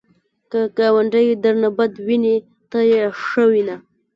[0.51, 2.35] که ګاونډی درنه بد ویني،
[2.69, 3.75] ته یې ښه وینه